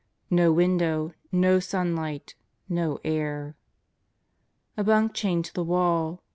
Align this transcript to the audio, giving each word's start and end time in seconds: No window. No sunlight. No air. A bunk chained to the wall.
No 0.31 0.51
window. 0.51 1.13
No 1.31 1.59
sunlight. 1.59 2.33
No 2.67 2.97
air. 3.03 3.55
A 4.75 4.83
bunk 4.83 5.13
chained 5.13 5.45
to 5.45 5.53
the 5.53 5.63
wall. 5.63 6.23